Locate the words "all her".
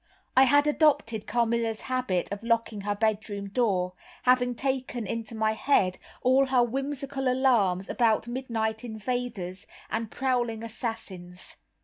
6.23-6.63